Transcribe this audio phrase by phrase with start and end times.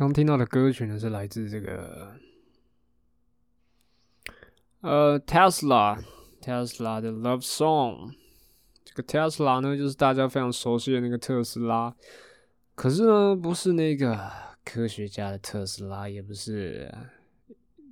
[0.00, 2.14] 刚听到的歌曲呢是来自这个
[4.80, 6.02] 呃 Tesla
[6.40, 8.14] Tesla 的 Love Song。
[8.82, 11.94] 这个 Tesla 呢，就是大家非常熟悉的那个特斯拉，
[12.74, 14.18] 可是呢，不是那个
[14.64, 16.90] 科学家的特斯拉，也不是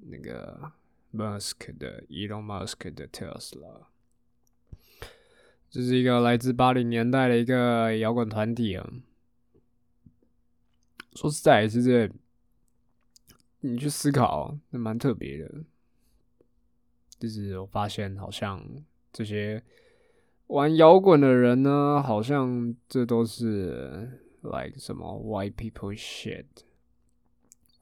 [0.07, 0.73] 那个
[1.13, 3.69] Musk 的 Elon Musk 的特斯拉。
[5.69, 8.91] 这是一个来自八零年代的一个摇滚团体啊。
[11.15, 12.11] 说实在，是这
[13.61, 15.65] 你去思考，那蛮特别的。
[17.19, 18.65] 就是我发现，好像
[19.13, 19.63] 这些
[20.47, 26.47] 玩摇滚的人呢，好像这都是 like 什么 white people shit。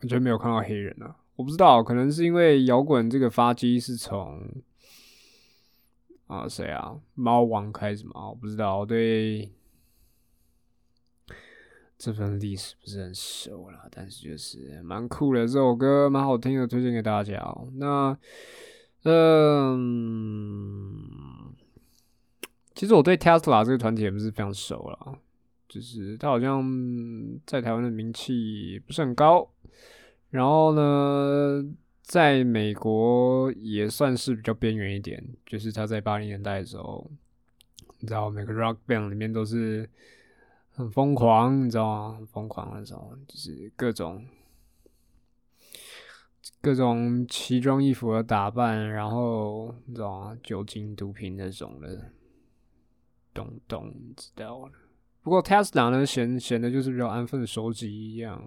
[0.01, 1.17] 完全没有看到黑人啊！
[1.37, 4.43] 我不知道，可能是因为摇滚这个发迹是从
[6.27, 8.29] 啊谁啊猫王开始嘛？
[8.31, 9.51] 我不知道，对。
[11.99, 17.43] 这份历史不是很熟了，但是就是蛮酷的，这首歌蛮好听的，推荐给大家。
[17.77, 18.15] 那，
[19.05, 19.95] 嗯，
[22.75, 25.19] 其实我对 Tesla 这个团体也不是非常熟了，
[25.69, 26.63] 就是他好像
[27.47, 29.51] 在台湾的名气不是很高，
[30.29, 31.65] 然后呢，
[32.03, 37.11] 在美国也算是比较边缘一点，就是他在八零年代的时候，
[38.01, 39.89] 你知道每个 Rock Band 里面都是。
[40.77, 42.17] 很疯狂，你知道吗？
[42.19, 44.23] 很疯狂那种，就是各种
[46.61, 50.39] 各种奇装异服的打扮，然后你知道吗？
[50.43, 52.13] 酒精、毒品那种的，
[53.33, 54.73] 懂懂知道了。
[55.23, 58.47] 不过 Tesla 呢，显显得就是比较安分守己一样，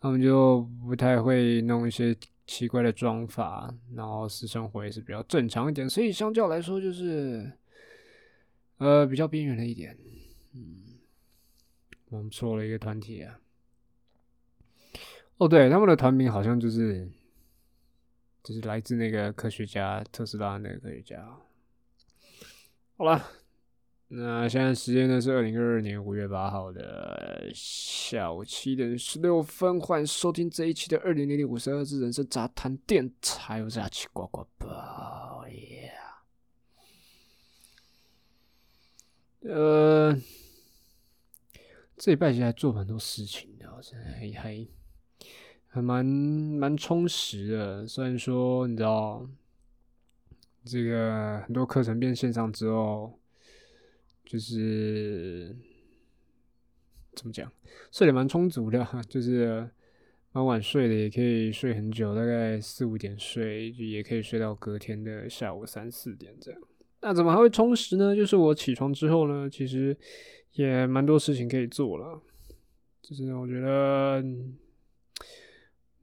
[0.00, 2.14] 他们就不太会弄一些
[2.44, 7.52] 奇怪的装法，然后私生活也是比较正常一点，所以相较来说，就是
[8.78, 9.96] 呃比较边缘的一点，
[10.52, 10.82] 嗯。
[12.08, 13.40] 我们错了一个团体啊！
[15.38, 17.10] 哦，对，他们的团名好像就是，
[18.44, 21.36] 就是来自那个科学家特斯拉那个科学家。
[22.96, 23.28] 好了，
[24.06, 35.92] 那现在时间呢是二零二二年五月八号的下午七点十六分，欢迎收听这一期的二零零零五十二字人生杂谈电台，我是阿奇呱呱宝耶。
[39.40, 40.16] 呃。
[41.98, 43.66] 这礼拜其实还做蛮多事情的，
[44.20, 44.66] 还还
[45.66, 47.86] 还蛮蛮充实的。
[47.86, 49.26] 虽然说你知道，
[50.62, 53.18] 这个很多课程变线上之后，
[54.26, 55.56] 就是
[57.14, 57.50] 怎么讲，
[57.90, 59.66] 睡得蛮充足的， 就是
[60.32, 66.60] 蛮晚睡的，也可以睡很久，大概四五点睡，也可以睡到隔天的下午三四点这样。
[67.00, 68.14] 那怎么还会充实呢？
[68.14, 69.96] 就是我起床之后呢，其实。
[70.56, 72.18] 也蛮多事情可以做了，
[73.02, 74.24] 就是我觉得，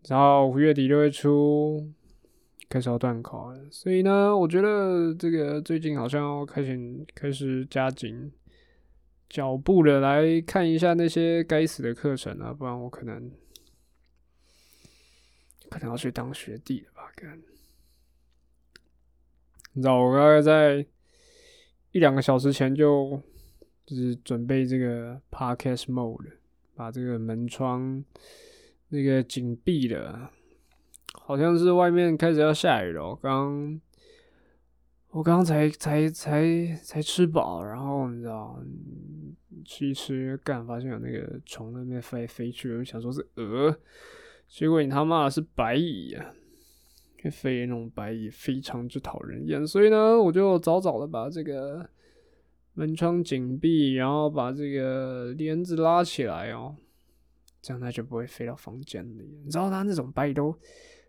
[0.07, 1.91] 然后五月底六月初
[2.69, 6.79] 开始要断考了，所以呢，我觉得这个最近好像要开始
[7.15, 8.31] 开始加紧
[9.27, 13.31] 脚步的来看一下那些该死的课程啊，不然我可能
[15.69, 17.11] 可能要去当学弟了吧？
[17.15, 17.41] 干，
[19.73, 20.85] 你知道我大概在
[21.91, 23.19] 一两个小时前就。
[23.85, 26.31] 就是准备这个 podcast mode，
[26.74, 28.01] 把这个门窗
[28.88, 30.30] 那个紧闭的，
[31.13, 33.13] 好像是外面开始要下雨了。
[33.21, 33.81] 刚
[35.09, 38.57] 我刚才才才才吃饱，然后你知道
[39.65, 43.77] 吃一吃，干发现有那个虫那边飞飞去，我想说是鹅，
[44.47, 46.33] 结果你他妈的是白蚁啊！
[47.29, 51.89] 飞那种白蚁非常之讨人厌，所以呢，我就早早的把这个。
[52.74, 56.75] 门窗紧闭，然后把这个帘子拉起来哦，
[57.62, 59.40] 这样它就不会飞到房间里。
[59.44, 60.52] 你知道它那种白蚁都，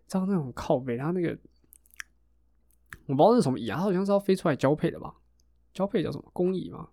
[0.07, 1.37] 知道那种靠背，它那个
[3.07, 5.15] 我不知道是什么蚁啊，它好像是要飞出来交配的吧？
[5.73, 6.29] 交配叫什么？
[6.33, 6.89] 公蚁吗？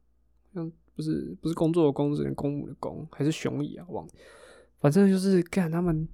[0.55, 3.87] 像不是不是工作的工，是公母的公，还是雄蚁啊？
[3.89, 4.13] 忘了，
[4.81, 6.09] 反正就是看它们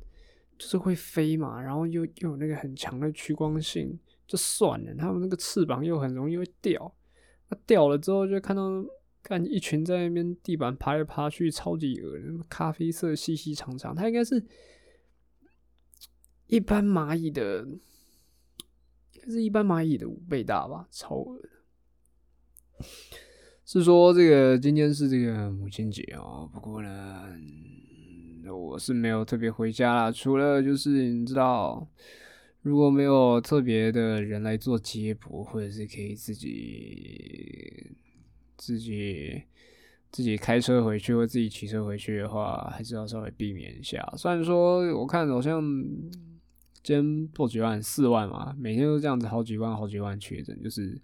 [0.58, 6.92] 就是会飞嘛，然后又又有那个很强的趋光性，就算了，它们那个翅膀又很容易会掉。
[7.50, 8.62] 它掉了之后，就看到
[9.22, 14.44] 看一群在那边地板爬来爬去，超级恶心，咖啡色细细长长，它应该是
[16.46, 17.60] 一般蚂蚁的，
[19.14, 21.40] 应该是一般蚂蚁的五倍大吧，超恶
[23.64, 27.24] 是说这个今天是这个母亲节哦，不过呢，
[28.52, 31.88] 我是没有特别回家啦，除了就是你知道。
[32.62, 37.92] 如果没有特别的人来做接驳，或者是可以自己
[38.56, 39.42] 自己
[40.10, 44.02] 自己开车回去或自己骑车回去的话，还是要稍微避免一下。
[44.16, 45.62] 虽然说我看好像
[46.82, 51.00] 今破几万四万嘛，每天都这样子好几万好几万确诊，就是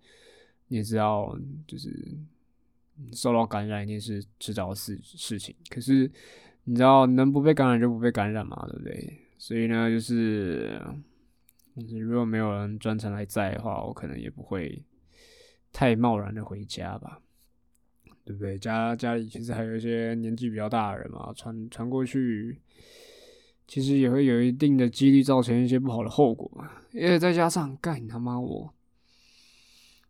[0.68, 2.16] 你也知道，就是
[3.12, 5.54] 受到感染一定是迟早的事事情。
[5.68, 6.10] 可是
[6.64, 9.18] 你知道能不被感染就不被感染嘛，对不对？
[9.36, 10.80] 所以呢，就是
[11.74, 14.84] 但是如果没有人专程来载的话，我可能也不会
[15.72, 17.20] 太贸然的回家吧。
[18.26, 18.58] 对不对？
[18.58, 22.58] 家家里其实还有一些年纪比较大的人嘛，传传过去，
[23.68, 26.70] 其实也会有一定的几率造成一些不好的后果嘛。
[26.90, 28.72] 因为再加上，干你他妈我，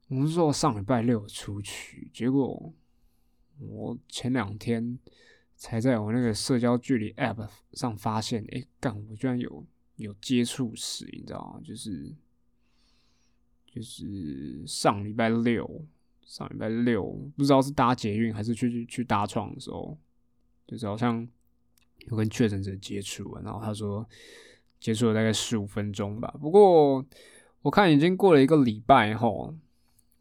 [0.07, 2.73] 我们说上礼拜六出去，结果
[3.59, 4.97] 我前两天
[5.57, 11.61] 才在我那个社交距离 App 上发现，哎，干我居然有有接触史，你知道吗？
[11.65, 12.15] 就是
[13.67, 15.85] 就是上礼拜六。
[16.27, 17.05] 上礼拜六
[17.37, 19.97] 不知道是搭捷运还是去去搭创的时候，
[20.67, 21.29] 就是好像
[22.07, 24.09] 有跟确诊者接触，然后他说
[24.81, 26.35] 接触了大概十五分钟吧。
[26.41, 27.05] 不过
[27.61, 29.55] 我看已经过了一个礼拜后，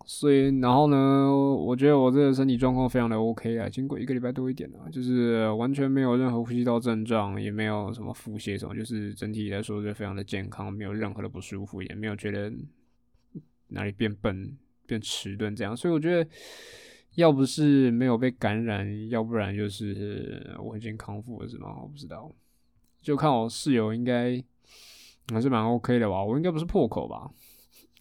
[0.05, 12.51] 所以然后呢，我觉得我这个身体状况非常的 OK 啊，经过一个礼拜多一点了，就是完全没有任何呼吸道症状，也没有什么腹泻什么，就是整体来说就非常的健康，没有任何的不舒服，也没有觉得
[13.67, 14.57] 哪里变笨。
[14.85, 16.29] 变迟钝这样，所以我觉得，
[17.15, 21.69] 要不是没有被感染，要不然就是我已经康复了，是吗？
[21.81, 22.29] 我不知道，
[23.01, 24.44] 就看我室友应该
[25.31, 26.21] 还是蛮 OK 的吧。
[26.21, 27.31] 我应该不是破口吧？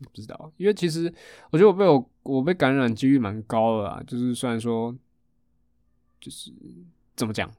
[0.00, 1.12] 不知道，因为其实
[1.50, 4.04] 我觉得我被我我被感染几率蛮高的。
[4.06, 4.94] 就是虽然说，
[6.20, 6.52] 就是
[7.14, 7.50] 怎么讲，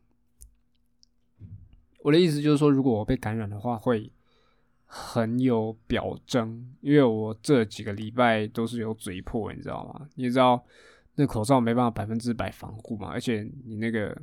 [1.99, 4.11] 我的意思就是说，如果我被感染的话，会。
[4.95, 10.07] 很有表征，因为我这几个礼拜都是有嘴破，你知道吗？
[10.13, 10.63] 你知道
[11.15, 14.15] 那口罩没办法百分之百防护嘛，而且你那个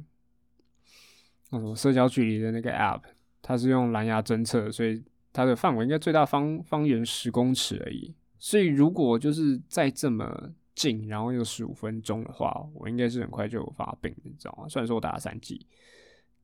[1.50, 3.02] 那什么社交距离的那个 App，
[3.42, 8.14] 它是用蓝牙侦测，所以它的范围应该最大方方圆十公尺而已。
[8.38, 14.68] 所以如果就是再这么近，然后又十五分钟的话，我应该是很快就有发病，你知道吗？
[14.68, 15.66] 虽然说我打了三剂。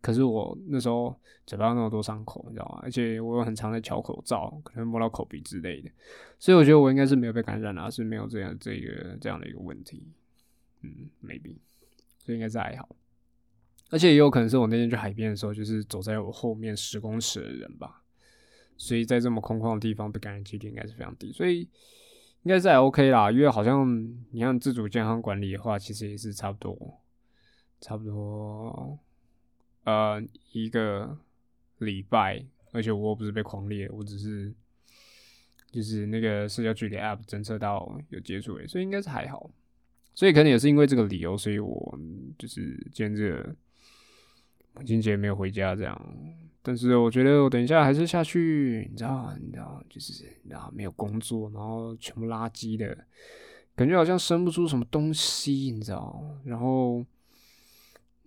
[0.03, 2.81] 可是我那时候嘴巴那么多伤口，你知道吗？
[2.83, 5.91] 而且我有很长的嚼口罩，可能摸到口鼻之类的，
[6.39, 10.07] 所以我觉得我应该是没有被感染啊，是没有这样这个这样的一个问题。
[10.83, 11.57] 嗯，maybe，
[12.19, 12.89] 所以应该是还好。
[13.91, 18.05] 而且也有可能是我那天去海边的时候，就是走在我后面十公尺的人吧，
[18.77, 21.61] 所以在这么空旷的地方被感染几率应该是非常低，所以
[22.43, 23.31] 应该是还 OK 啦。
[23.31, 23.87] 因为好像
[24.31, 27.01] 你看自主健康管理的话，其实也是差不多，
[27.81, 28.99] 差不多。
[29.85, 31.19] 呃，一个
[31.79, 34.53] 礼拜，而且我不是被狂猎，我只是
[35.71, 39.51] 就是那个社交距离 App 侦测到有接触诶，所以应该是还好。
[40.15, 41.99] 所以可能也是因为这个理由，所以我
[42.39, 43.55] 就是今天这个
[44.75, 46.17] 母亲节没有回家这样。
[46.67, 52.99] 但是我觉得我等一下还是下去，你知道，你知道，就是然后没有工作，然后全部垃圾的
[53.77, 57.07] 感觉，好像生不出什么东西，你知道，然后。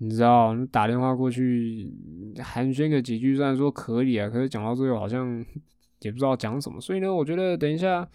[0.02, 1.92] 你知道，你打电话过去
[2.38, 5.46] 寒暄个几句，虽然说可以啊，可是讲到最后好像
[6.00, 6.80] 也不知道讲什么。
[6.80, 8.10] 所以呢，我觉得等一下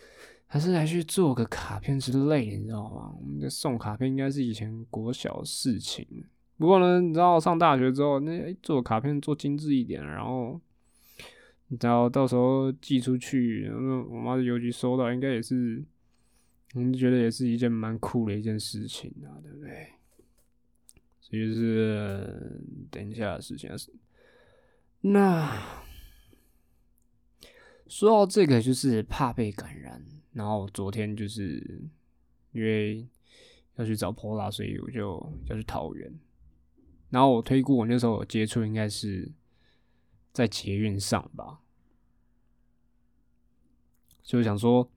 [0.47, 3.13] 还是来去做个卡片之类，你知道吗？
[3.21, 6.07] 我们的送卡片应该是以前国小事情。
[6.57, 10.61] 不过呢，你知道上大学之后，那做卡片做精致一点，然后
[11.69, 15.83] 你知道到时候寄出去，然后我妈的邮局收到，应该也是，
[16.75, 19.89] 我们觉得也是一件蛮酷的一件事情啊，对不对？
[21.31, 23.91] 就是等一下的事情是，
[25.01, 25.61] 那
[27.89, 30.05] 说到这个，就是怕被感染。
[30.33, 31.81] 然后昨天就是
[32.53, 33.07] 因为
[33.77, 36.13] 要去找 Pola，所以我就要去桃园。
[37.15, 39.31] 然后我推估我那时候接触应该是
[40.33, 41.61] 在捷运上吧，
[44.25, 44.91] 就想说，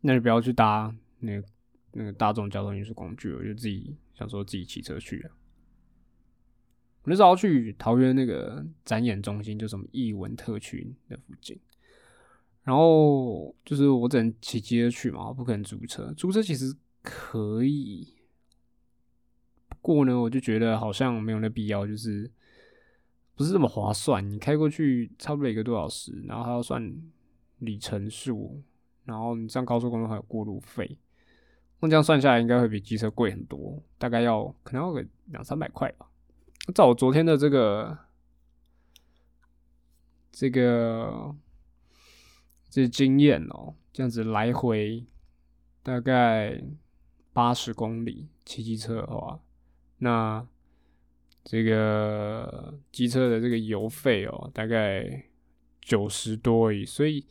[0.00, 1.42] 那就不要去搭那
[1.90, 5.34] 那个大众交通运输工具，我就自己想说自己骑车去啊。
[7.02, 11.58] 那时候去桃园那个展演中心，就什么艺文特区那附近，
[12.62, 16.12] 然后就是我只能骑机车去嘛，不可能租车。
[16.12, 18.14] 租车其实可以，
[19.80, 22.30] 过呢，我就觉得好像没有那必要，就是
[23.34, 24.28] 不是这么划算。
[24.30, 26.92] 你开过去差不多一个多小时，然后还要算
[27.58, 28.62] 里程数，
[29.04, 30.98] 然后你上高速公路还有过路费，
[31.80, 36.06] 那这样算下来应该会比机车贵很多，大概要可能要个两三百块吧。
[36.74, 37.98] 照我昨天的这个
[40.30, 41.34] 这个
[42.68, 45.04] 这经验哦，这样子来回
[45.82, 46.62] 大概
[47.32, 49.40] 八十公里骑机车的话，
[50.00, 50.46] 那
[51.42, 55.24] 这个机车的这个油费哦，大概
[55.80, 57.24] 九十多而已，所以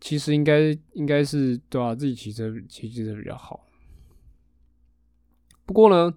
[0.00, 1.94] 其实应该应该是对吧？
[1.94, 3.66] 自己骑车骑机车比较好。
[5.64, 6.12] 不过呢，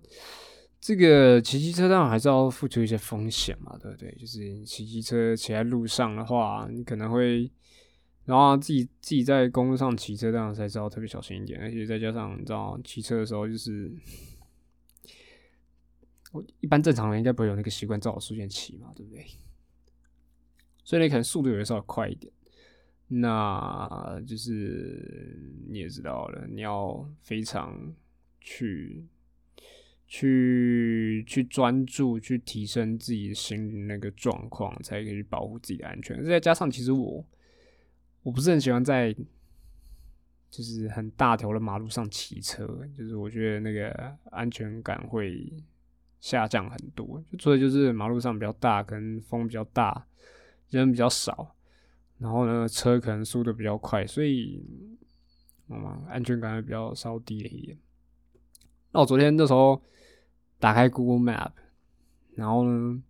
[0.82, 4.12] 这个骑机车当然还是要付出一些风险嘛，对不对？
[4.20, 7.50] 就是骑机车骑在路上的话，你可能会，
[8.26, 13.92] 然后自己自己在公路上骑车，当然才知道特别小心一点，而且再加上你知道骑车的时候就是。
[16.34, 19.24] 我一般正常人应该不会有那个习惯，照我速限骑嘛，对不对？
[20.84, 22.34] 所以你可能速度有的稍微快一点，
[23.08, 27.94] 那就是你也知道了，你要非常
[28.42, 29.06] 去
[30.08, 36.26] 去去专注，去提升自己心灵那个状况，才可以保护自己的安全。
[36.26, 37.24] 再加上，其实我
[38.24, 39.16] 我不是很喜欢在
[40.50, 42.66] 就是很大条的马路上骑车，
[42.98, 45.54] 就是我觉得那个安全感会。
[46.24, 50.08] 下降很多，就除了就是马路上比较大，跟风比较大，
[50.70, 51.54] 人比较少，
[52.18, 54.64] 然后呢，车可能速度比较快，所以，
[55.68, 57.78] 嗯，安全感比较稍低了一点。
[58.94, 59.82] 那我昨天那时候
[60.60, 61.52] 打开 Google Map，
[62.36, 63.04] 然后呢，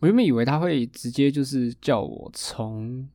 [0.00, 3.08] 我原本以为他会直接就是叫我从，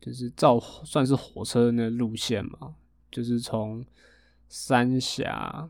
[0.00, 2.76] 就是照算是火车那路线嘛，
[3.10, 3.84] 就是从
[4.48, 5.68] 三峡。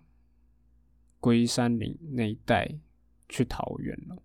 [1.22, 2.68] 龟山岭那一带
[3.28, 4.16] 去桃园了，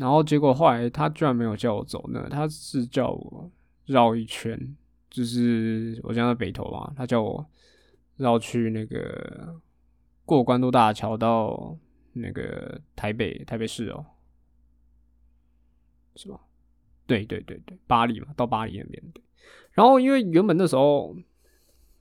[0.00, 3.48] 然后结果后来他居然没有叫我走呢，他是叫我
[3.86, 4.76] 绕一圈，
[5.08, 7.46] 就是我家在北投嘛，他叫我
[8.16, 9.54] 绕去那个
[10.24, 11.78] 过关渡大桥到
[12.14, 14.04] 那个台北台北市哦，
[16.16, 16.40] 是吧？
[17.06, 19.00] 对对对对，巴黎嘛，到巴黎那边。
[19.70, 21.14] 然后因为原本那时候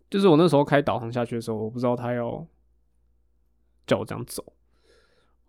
[0.10, 2.44] 就是我那时候开导航下去的时候，我不知道他要。
[3.86, 4.44] 叫我这样走，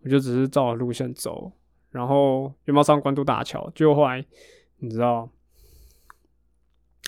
[0.01, 1.51] 我就只是照着路线走，
[1.91, 3.69] 然后有没有上关渡大桥？
[3.75, 4.25] 结果后来
[4.79, 5.29] 你知道，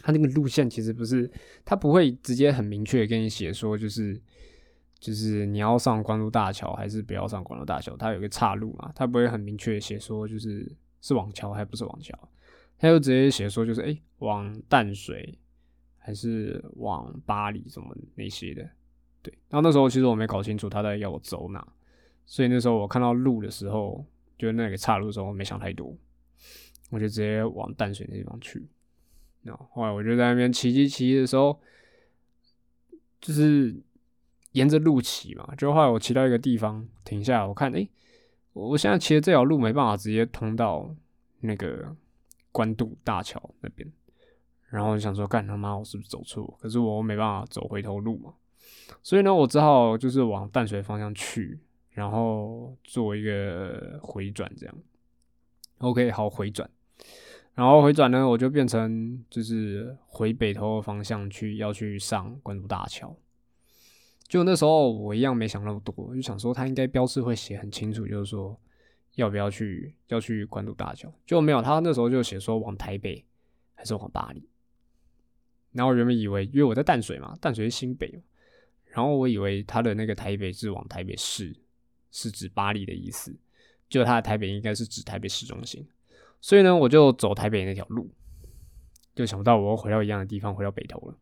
[0.02, 1.30] 他那个路线其实不是，
[1.66, 4.20] 他不会直接很明确跟你写说，就是
[5.00, 7.96] 就是你要上关渡大桥还是不要上关渡大桥？
[7.98, 12.18] 他有个岔路嘛，他不会很明确写说就是是往桥还不是往桥，
[12.78, 15.38] 他就直接写说就是哎往淡水
[15.98, 18.68] 还是往巴黎什么那些的。
[19.28, 21.68] 对，然后那时候其实我没搞清楚他在要我走哪，
[22.26, 24.06] 所以那时候我看到路的时候，
[24.38, 25.94] 就那个岔路的时候，我没想太多，
[26.92, 28.66] 我就直接往淡水那地方去。
[29.44, 31.60] 然后后来我就在那边骑骑骑的时候，
[33.20, 33.76] 就是
[34.54, 37.86] 沿着路骑嘛，就后来我骑到一个地方停下，我看，哎，
[38.54, 40.96] 我现在骑的这条路没办法直接通到
[41.42, 41.94] 那个
[42.54, 43.92] 关渡大桥那边，
[44.70, 46.58] 然后我想说，干他妈，我是不是走错？
[46.62, 48.34] 可是我没办法走回头路嘛。
[49.04, 51.60] 所以呢，我只好就是往淡水方向去，
[51.92, 54.76] 然后做一个回转，这样。
[55.80, 56.70] OK，好回转，
[57.54, 63.16] 然后回转呢，我就变成就是回北投的方向去，要去上关渡大桥。
[64.28, 68.60] 就那时候我一样没想那么多，就想说他应该标志会写很清楚，就是说
[69.16, 73.24] 要不要去要去关渡大桥，就没有他那时候就写说往台北
[73.76, 74.50] 还是往巴黎。
[75.74, 78.20] 然后原本以为，因为我在淡水嘛，淡水是新北。
[78.98, 81.56] 然后我以为他的那个台北是往台北市，
[82.12, 83.32] 是指巴黎的意思，
[83.88, 85.88] 就他的台北应该是指台北市中心，
[86.42, 88.10] 所以呢，我就走台北那条路，
[89.14, 91.16] 就想不到我又回到一样的地方，回到北投了。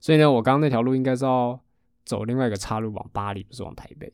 [0.00, 1.62] 所以呢，我刚刚那条路应该是要
[2.06, 4.10] 走另外一个岔路往巴黎，不是往台北，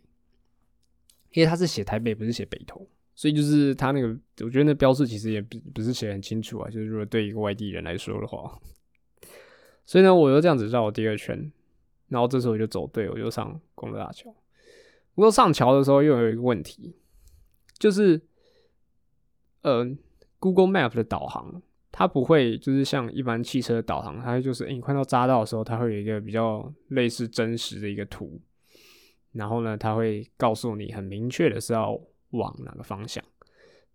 [1.35, 2.85] 因为他是写台北，不是写北投，
[3.15, 4.09] 所以就是他那个，
[4.41, 8.61] 我觉得那标志其实也不不是写很清楚啊，就是如果对一个外地人来说的话。
[9.87, 11.53] 所以呢，我就这样子绕了第二圈，
[12.09, 14.35] 然后这时候我就走对，我就上公路大桥。
[15.15, 16.97] 不过上桥的时候又有一个问题，
[17.79, 18.21] 就是
[19.63, 19.87] 呃
[20.39, 21.63] ，Google Map 的导航
[21.93, 28.41] 它不会就是像一般汽车的导航，它就是你快到匝道的时候，它会有一个比较类似真实的一个图，
[29.33, 32.01] 然后呢，它会告诉你很明确的是要
[32.31, 33.23] 往哪个方向。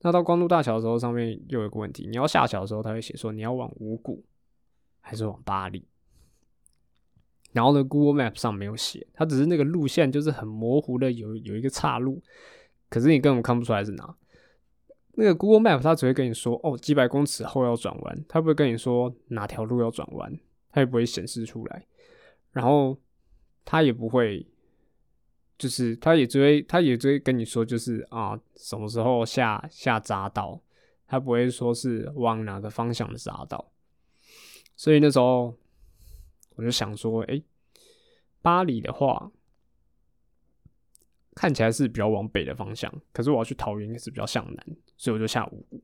[0.01, 4.24] 那到光路大桥的时候，上面又有一个问题，你要下桥的时候，它会写说你要往五谷。
[5.01, 5.84] 还是往巴黎，
[7.51, 12.22] 然后呢？Google Map 上没有写，它只是那个路线就是很模糊的，有有一个岔路，
[12.89, 14.15] 可是你根本看不出来是哪。
[15.13, 20.39] 那个 Google Map 它只会跟你说，哦，几百公尺后要转弯，它不会跟你说哪条路要转弯，
[20.72, 21.86] 它也不会显示出来。
[22.51, 22.98] 然后
[23.65, 24.48] 它也不会，
[25.58, 30.62] 就是它也只会，它也只会跟你说，就是啊，什么时候下下匝道，
[31.06, 33.70] 它不会说是往哪个方向的匝道。
[34.79, 35.53] 所以那时候
[36.55, 37.41] 我就想说，哎，
[38.41, 39.29] 巴黎的话，
[41.36, 45.83] 看起来是比较往北的方向，可是我要去桃园也是比较向南，所以我就下五股。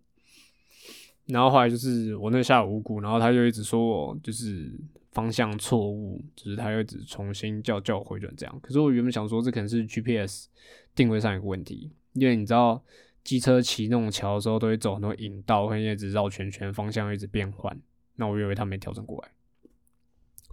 [1.25, 4.71] 然后后来就是我那下五股，然后他就一直说我就是
[5.11, 8.59] 方向错误，就是他又一直重新叫叫我回转这样。
[8.61, 10.47] 可是我原本想说这可能是 GPS
[10.95, 12.81] 定位上有个问题，因为你知道
[13.25, 17.77] 机车骑那种桥的时候都会走很多引道，会一直绕圈圈，方向一直变换。
[18.15, 19.31] 那我以为他没调整过来，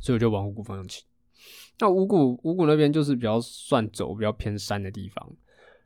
[0.01, 1.05] 所以我就往五谷方向骑。
[1.79, 5.31] 那五谷五谷那边就是比较算走比较偏山的地方，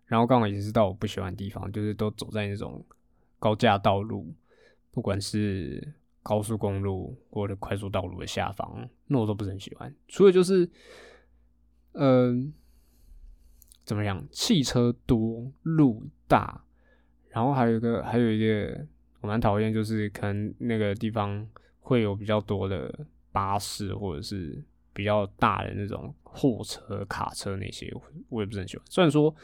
[0.07, 2.85] 然后刚好也是到我不喜欢的地方，就是都走在那种
[3.39, 4.35] 高架道路。
[4.93, 9.95] 不管是高速公路或者快速道路的下方，那我都不是很喜欢。
[10.09, 10.67] 除了就是，
[11.93, 12.51] 嗯，
[13.85, 14.27] 怎么样？
[14.33, 16.65] 汽车多，路大，
[17.29, 18.87] 然后还有一个，还有一个
[19.21, 21.47] 我蛮讨厌，就是可能那个地方
[21.87, 22.93] 会有比较多的
[23.31, 24.61] 巴士或者是
[24.93, 27.93] 比较大的那种货车、卡车那些，
[28.29, 28.85] 我也不是很喜欢。
[28.91, 29.35] 虽然说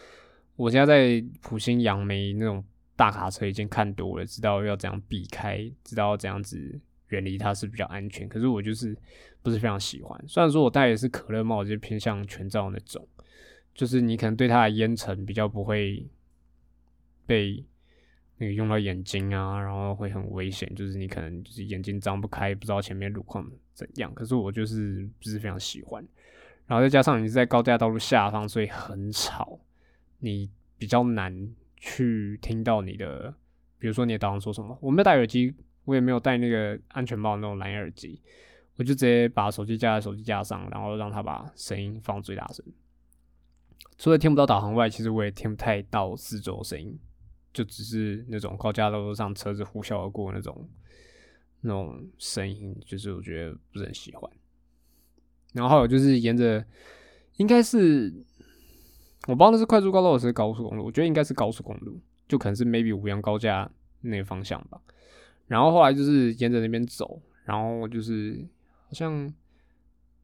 [0.57, 2.65] 我现在在普星杨梅那种。
[2.95, 6.79] 大卡车已经看多了，知道要怎样避开，知道怎样子
[7.09, 8.29] 远离它是比较安全。
[8.29, 8.97] 可是我就是
[9.43, 10.25] 不是非常喜欢。
[10.29, 13.05] 虽然说我戴的是可乐帽，就偏向全罩那种，
[13.75, 16.07] 就是你可能对它的烟尘比较不会
[17.27, 17.65] 被
[18.43, 20.69] 那个用到眼睛啊，然后会很危险。
[20.75, 24.13] 就是你可能就是眼睛张不开，不知道前面路况怎样。
[24.15, 26.05] 可是我就是不是非常喜欢。
[26.67, 29.61] 然后再加上你是在高架道路下方，所以很吵，
[30.19, 31.55] 你比较难。
[31.85, 33.35] 去听到你的，
[33.77, 35.53] 比如说你的导航说什么，我没有戴耳机，
[35.85, 38.23] 我也没有戴那个安全帽那种蓝牙耳机，
[38.77, 42.65] 我就直接把手机架在手机架上，然后让它把声音放最大声。
[43.99, 46.97] 除了听不到导航外，其实我也听不太到四周声音，
[47.53, 50.69] 就只是那种高架道路上车子呼啸而过那种
[51.61, 54.31] 那种声音，就是我觉得不是很喜欢。
[55.53, 56.65] 然后还有就是沿着，
[57.37, 58.13] 应该是。
[59.29, 64.81] 我不知道那是快速高路还是高速公路，我觉得应该是高速公路，就可能是 maybe 五羊高架那个方向吧。
[65.47, 68.45] 然后后来就是沿着那边走，然后就是
[68.89, 69.33] 好像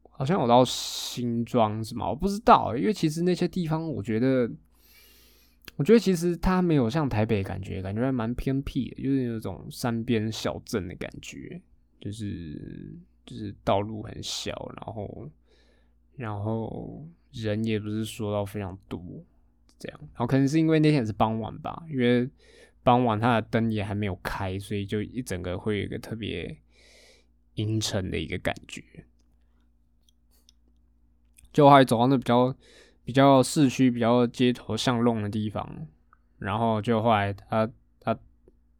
[0.09, 2.09] 好像我到新庄是吗？
[2.09, 4.51] 我不知道，因为其实那些地方我觉得，
[5.79, 11.59] 我觉得其实它没有像台北感觉，感觉还蛮偏僻的，就是那种山边小镇的感觉，
[11.99, 12.93] 就是
[13.25, 15.29] 就是道路很小，然后
[16.15, 17.07] 然后。
[17.31, 18.99] 人也不是说到非常多，
[19.77, 22.27] 这样，然后可能是因为那天是傍晚吧，因为
[22.81, 26.57] 傍晚它的灯也还没有开，所以就一整个会有一个特别
[27.53, 28.81] 阴沉的一个感觉。
[31.53, 32.51] 就还走到那比较
[33.09, 35.67] 比较市区、比较街头巷弄的地方，
[36.37, 37.67] 然后就后来他
[37.99, 38.15] 他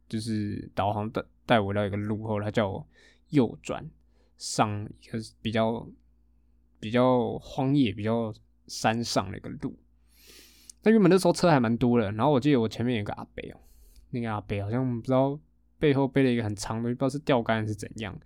[0.08, 2.86] 就是导航带带我到一个路后，他叫我
[3.30, 3.84] 右转
[4.38, 5.84] 上一个比较。
[6.82, 8.32] 比较荒野、比较
[8.66, 9.78] 山上的一个路，
[10.82, 12.10] 那原本那时候车还蛮多的。
[12.12, 13.60] 然后我记得我前面有个阿伯哦，
[14.08, 15.38] 那个阿伯好像不知道
[15.78, 18.18] 背后背了一个很长的，不知道是钓竿还是怎样，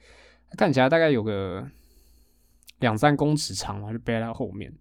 [0.57, 1.69] 看起来大概有个
[2.79, 4.73] 两三公尺长嘛，就背在他后面。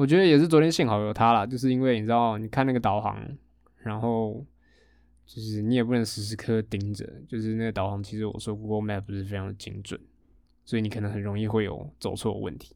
[0.00, 3.22] 我觉得也是昨天幸好有他了，就是因为你知道，你看那个导航，
[3.76, 4.42] 然后
[5.26, 10.00] 就是你也不能时时刻盯着，就是那个导航其实我说 Google Map 不是非常的精准，
[10.64, 12.74] 所以你可能很容易会有走错问题。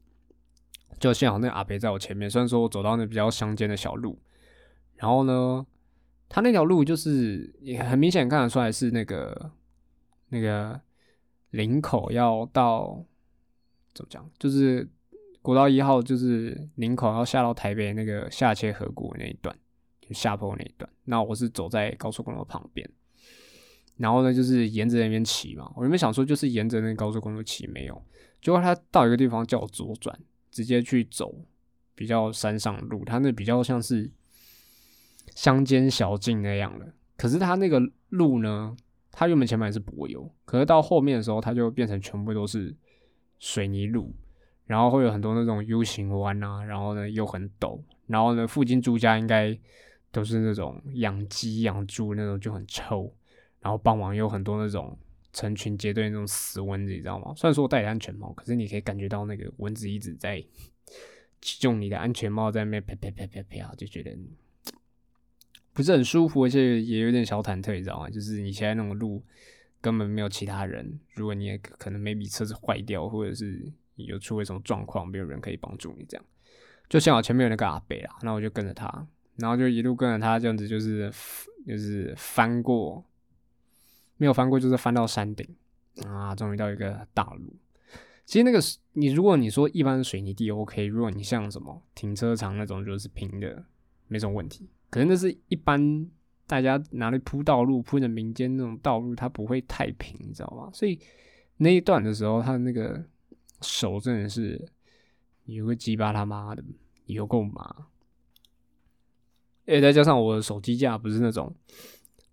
[0.99, 4.19] 就幸好那个阿伯在我前面，虽然说我走到那比较乡间的小路，
[4.97, 5.65] 然后呢，
[6.29, 9.51] 他那条路就是也很明显看得出来是那个
[10.29, 10.79] 那个
[11.49, 13.03] 林口要到
[13.95, 14.87] 怎么讲，就是
[15.45, 19.55] 国道一号，就是林口要下到台北那个下切河谷那一段，
[20.01, 20.89] 就下坡那一段。
[21.03, 22.89] 那我是走在高速公路旁边，
[23.97, 25.71] 然后呢，就是沿着那边骑嘛。
[25.75, 28.01] 我原本想说就是沿着那高速公路骑，没有，
[28.41, 30.17] 结果他到一个地方叫我左转。
[30.51, 31.35] 直接去走
[31.95, 34.09] 比较山上路，它那比较像是
[35.35, 36.93] 乡间小径那样的。
[37.17, 37.77] 可是它那个
[38.07, 38.73] 路呢，
[39.11, 42.73] 它原本前面是柏油，可是到后面的时候，它就变成全部都是
[43.37, 44.13] 水泥路，
[44.65, 49.57] 然后会有很多那种 U 型弯啊，然后呢又很陡，然后呢附近住家应该
[50.11, 53.13] 都是那种养鸡养猪那种就很臭，
[53.59, 54.97] 然后傍晚有很多那种。
[55.37, 57.33] 成群结队那种死蚊子，你知道吗？
[57.35, 60.41] 虽然说我戴安全帽，可是你可以感觉到那个蚊子一直在
[61.61, 64.17] 用你的安全帽在那边啪啪啪啪啪，就觉得
[65.75, 68.09] 不是很舒服，而且也有点小忐忑，你知道吗？
[68.09, 69.21] 就是你现在那种路
[69.81, 73.69] 根本没有其他人，如果你也可能 maybe 车子坏掉，或者是
[74.03, 76.25] 有出了什么状况，没有人可以帮助你，这样
[76.89, 81.11] 就像我前面有那个阿北啦，那我就跟着他，然后就一路跟着他，这样子就是
[81.65, 83.03] 就是翻过。
[84.17, 85.45] 没有翻过，就是翻到山顶
[86.05, 86.33] 啊！
[86.33, 87.53] 终于到一个大路。
[88.23, 88.61] 其实那个
[88.93, 93.61] 你，如果你说一般水泥地 OK，如果你像什么停车场那种就是平的
[94.07, 94.69] 没什么问题。
[94.89, 96.09] 可能那是一般
[96.47, 100.69] 大家拿来铺道路、铺的民间那种道路，它不会太平，你知道吗？
[100.71, 100.97] 所以
[101.57, 103.03] 那一段的时候，他的那个
[103.61, 104.67] 手真的是
[105.45, 106.63] 有个鸡巴他妈的
[107.05, 107.87] 有够麻。
[109.65, 111.55] 诶，再加上我的手机架不是那种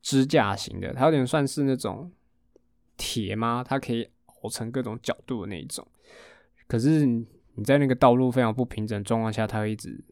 [0.02, 2.12] 支架型的，它有点算是那种
[2.96, 3.64] 铁吗？
[3.66, 5.87] 它可以熬成各种角度的那一种。
[6.66, 10.04] 可是你在那个道路非常不平整状况下，它会一直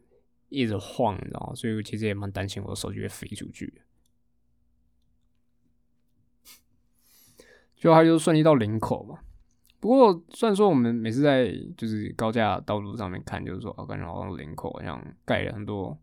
[0.49, 1.53] 一直晃，你知道吗？
[1.53, 3.81] 所以我其实也蛮担心我的手机会飞出去。
[7.75, 9.19] 就它就顺利到领口嘛。
[9.81, 15.99] 不过虽然说我们每次在就是高架道路上面看，就是说感觉好像林口好像盖了很多。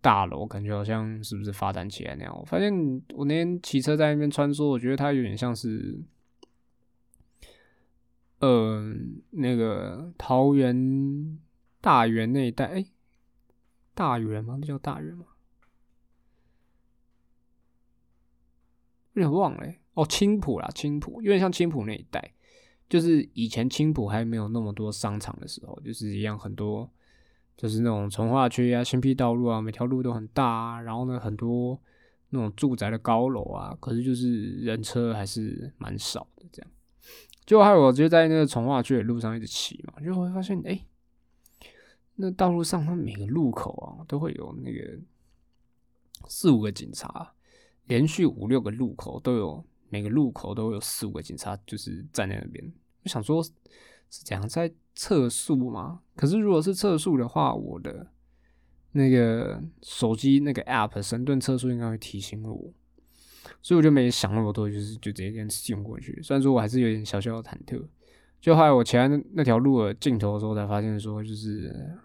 [0.00, 2.38] 大楼感觉好像是不是发展起来那样？
[2.38, 2.72] 我发现
[3.14, 6.00] 我那天骑车在那边穿梭，我觉得它有点像是，
[8.38, 8.94] 呃，
[9.30, 11.36] 那个桃园
[11.80, 12.86] 大园那一带，哎，
[13.92, 14.56] 大园吗？
[14.60, 15.26] 那叫大园吗？
[19.14, 22.32] 有点忘了，哦，青浦啦，青浦，有点像青浦那一带，
[22.88, 26.88] 就是以前青浦还没有那么多商场的时候，就是一样很多。
[27.56, 31.76] 就是那种从化区啊、新辟道路啊，每条路都很大啊，然后呢，很多
[32.28, 36.44] 那种住宅的高楼啊，可是就是人车还是蛮少的。
[36.52, 36.70] 这样，
[37.44, 40.80] 就还有我就在那个从化区的路上一直骑嘛，就会发现，哎，
[42.14, 44.96] 那道路上它每个路口啊，都会有那个
[46.28, 47.32] 四五个警察，
[47.86, 52.72] 连续五六个路口都有，每个路口都有四五个警察，就是站在那边。
[53.04, 53.52] 我想说，是
[54.24, 54.72] 怎样在？
[55.00, 56.00] 测速吗？
[56.16, 58.04] 可是如果是测速的话，我的
[58.90, 62.74] 那个手机那个 App 神盾测速应该会提醒我，
[63.62, 66.20] 所以我就没想那么多，就是就直接这样用过去。
[66.20, 67.80] 虽然说我还是有点小小的忐忑。
[68.40, 71.96] 就后来我前那条路的尽头的时候，才发现说，就是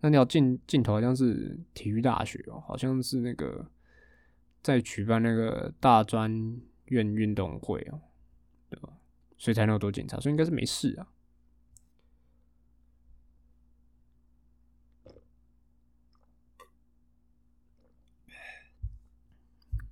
[0.00, 3.66] 那条尽尽头好像是体育大学哦，好像是那个
[4.62, 8.00] 在举办那个大专院运动会哦，
[8.70, 8.90] 对吧？
[9.36, 11.08] 所以才那么多警察，所以应该是没事啊。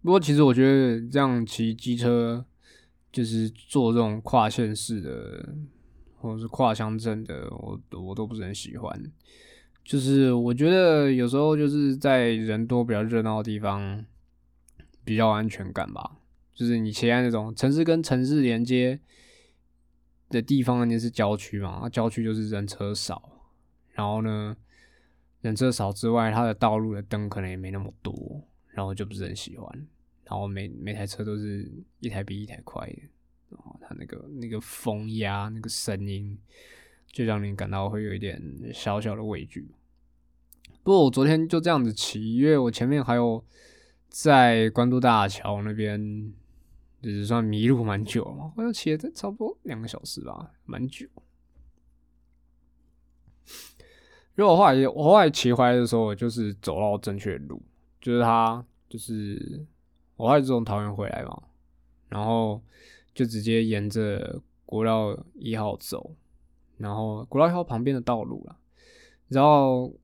[0.00, 2.44] 不过，其实我觉得这样骑机车，
[3.12, 5.54] 就是做这种跨县市的，
[6.16, 9.12] 或者是跨乡镇的，我我都不是很喜欢。
[9.84, 14.04] 就是我觉得有时候就是在人多、比较热闹的地方，
[15.04, 16.16] 比较安全感吧。
[16.54, 19.00] 就是你骑在那种城市跟城市连接
[20.28, 23.40] 的地方，那是郊区嘛，郊区就是人车少，
[23.92, 24.56] 然后呢，
[25.40, 28.42] 人车少之外，它的道路的灯可能也没那么多。
[28.74, 29.70] 然后就不是很喜欢，
[30.24, 33.02] 然后每每台车都是一台比一台快的，
[33.50, 36.38] 然后它那个那个风压那个声音，
[37.06, 39.68] 就让你感到会有一点小小的畏惧。
[40.82, 43.44] 不过我昨天就这样子骑，因为我前面还有
[44.08, 46.32] 在关渡大桥那边，
[47.02, 51.06] 就是算迷路蛮久嘛，我要骑了差不多两个小时吧，蛮久。
[54.34, 57.60] 如果后来我后来骑回来的时候，就是走到正确的路。
[58.00, 59.64] 就是他，就是
[60.16, 61.40] 我还是从桃园回来嘛，
[62.08, 62.60] 然后
[63.14, 66.16] 就直接沿着国道一号走，
[66.78, 68.56] 然后国道一号旁边的道路了，
[69.28, 69.94] 然后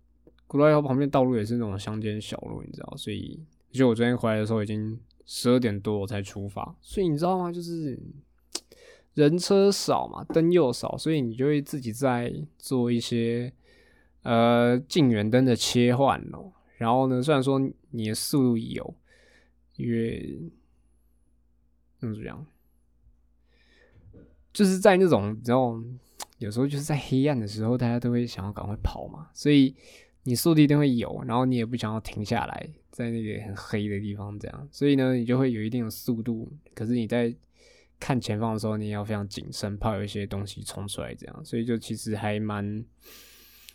[0.46, 3.40] 国道一号旁边道路也是那种乡间小路，你知道，所以
[3.72, 7.52] 就我昨天回来的时候已经十二点多我才出发，所以你知道吗？
[7.52, 8.00] 就是
[9.12, 13.52] 人车少嘛，灯又少，所以你就会自己在做一些
[14.22, 16.50] 呃近远灯的切换咯。
[16.78, 17.60] 然后呢，虽然说
[17.90, 18.94] 你的速度有，
[19.76, 20.50] 因为
[21.98, 22.46] 怎么讲，
[24.50, 25.78] 就是在那种然后
[26.38, 29.76] 有时候就是在黑暗的时候，大家都会想要赶快跑嘛，所以
[30.24, 36.52] 你速度一定会有，然后你也不想要停下来，在那个很黑的地方这样，所以呢，你就会有一定的速度。
[36.74, 37.34] 可是你在
[37.98, 42.84] 看前方的时候，你也要非常谨慎，怕有一些东西冲出来这样，所以就其实还蛮，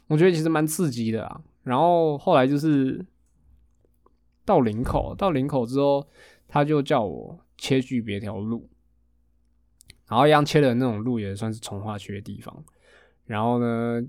[0.07, 1.41] 我觉得其实蛮刺激的啊。
[1.63, 3.03] 然后后来就是
[4.45, 6.07] 到林口，到林口之后，
[6.47, 8.69] 他就叫我切去别条路，
[10.07, 12.63] 然后一样切的那种路也算是从化区的地方。
[13.25, 14.05] 然后呢，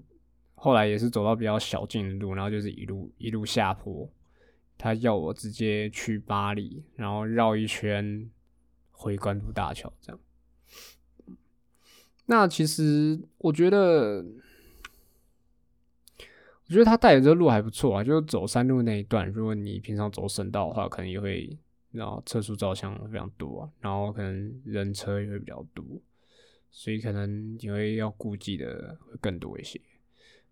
[0.65, 4.09] 后来也是走到比较小径的路，然后就是一路一路下坡，
[4.79, 8.31] 他要我直接去巴黎，然后绕一圈
[8.91, 10.19] 回关渡大桥这样。
[12.25, 14.25] 那其实我觉得。
[16.67, 19.29] 我觉得他带的这个路还不错啊，就是走山路那一段。
[19.29, 21.59] 如果你平常走省道的话，可能也会，
[21.93, 25.85] 然后测速照相非常多啊，然后可能人车也会比较多，
[26.71, 29.79] 所以可能你会要顾忌的会更多一些。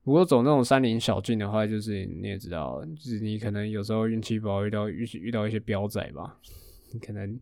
[0.05, 6.39] 如果走那种山林小径的话，就是你也知道，就是你可能有时候运气不好，遇到遇遇到一些彪仔吧，
[6.93, 7.41] 你可能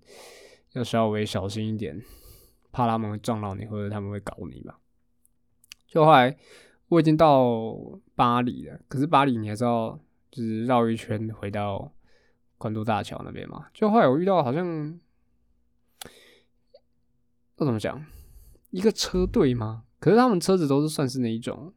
[0.73, 1.99] 要稍微小心一点，
[2.70, 4.79] 怕他们会撞到你，或者他们会搞你吧。
[5.87, 6.37] 就后来
[6.88, 7.75] 我已经到
[8.14, 9.99] 巴黎了，可是巴黎你还是要
[10.31, 11.90] 就是绕一圈回到
[12.59, 13.68] 关渡大桥那边嘛。
[13.73, 15.01] 就后来我遇到好像
[17.57, 18.05] 要怎么讲，
[18.68, 19.85] 一个车队吗？
[19.99, 21.73] 可是他们车子都是算是那一种。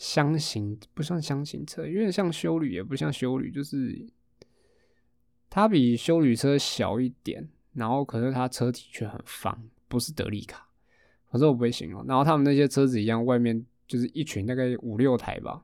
[0.00, 4.02] 箱型不算箱型车，有点像修旅，也不像修旅，就是
[5.50, 10.66] 它比修旅车小一点，然后可是它车体却很方，不是德利卡，
[11.30, 12.02] 反正我不会形容。
[12.06, 15.62] 然后他们那些车子一样，外面就是一群大概五六台吧，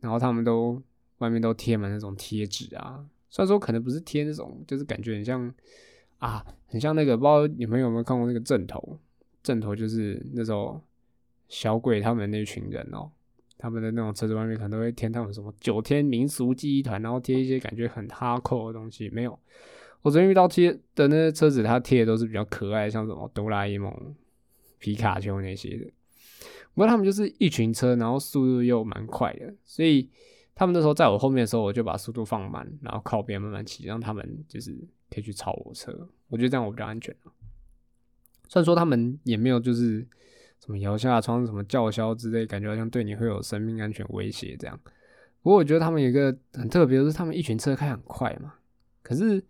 [0.00, 0.82] 然后他们都
[1.18, 5.54] 外面都贴满那种贴纸啊，虽然说可能不是贴那种，就是感觉很像
[6.16, 8.98] 啊，很像那个，不知道你们有没有看过那个正头？
[9.42, 10.82] 正头就是那种
[11.50, 13.10] 小鬼他们那群人哦。
[13.58, 19.10] 他们的那种车子外面可能都会贴他们什么九天民俗记忆团，然后贴一些感觉很哈扣的东西。
[19.10, 19.36] 没有，
[20.00, 24.14] 我昨天遇到贴的那些车子，它贴的都是比较可爱，像什么哆啦 A 梦、
[24.78, 25.86] 皮卡丘那些的。
[26.72, 30.08] 不过他们就是一群车，然后速度又蛮快的，所以
[30.54, 34.70] 他们那时候在我后面的时候，我就把速度放慢，然后靠边慢慢骑，让他们就是
[35.10, 36.08] 可以去超我车。
[36.28, 37.12] 我觉得这样我比较安全
[38.46, 40.06] 虽然说他们也没有就是。
[40.60, 44.78] 什么摇下窗、什么叫嚣之类，感觉好像对你会有生命安全威胁这样。
[45.42, 48.54] 不过我觉得他们有一个很特别，是他们一群车开很快嘛。
[49.02, 49.42] 可是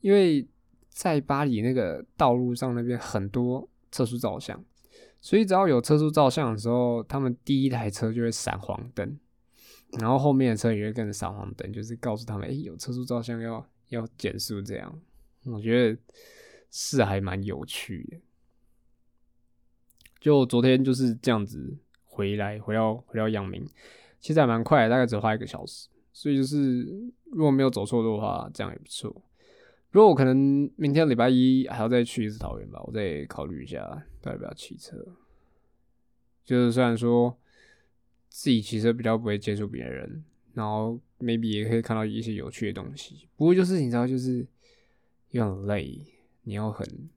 [0.00, 0.46] 因为
[0.90, 4.62] 在巴黎那个道路上那边很多测速照相，
[5.20, 9.18] 所以只要有测速照相的时候，他们第一台车就会闪黄灯，
[9.98, 15.00] 然后后面的车也会跟着闪黄灯，就是告诉他们，哎，有测速照相要要减速这样。
[15.46, 15.98] 我觉得
[16.70, 18.18] 是还蛮有趣的。
[20.24, 23.62] 就昨天就是这样子回来，回到回到阳明，
[24.20, 25.86] 其实还蛮快，大概只花一个小时。
[26.14, 26.82] 所以就是
[27.26, 29.14] 如果没有走错路的话，这样也不错。
[29.90, 30.34] 如果我可能
[30.76, 34.96] 明天礼拜一还要再去一次桃园吧，我再考虑一下到要不要骑车。
[36.42, 37.36] 就是虽然说
[38.30, 44.46] 自己骑车比较不会接触别人，然后 maybe 也可以看到一些有趣的东西，不过就是你知道，就是
[45.32, 46.00] 有点累，
[46.44, 47.10] 你要很。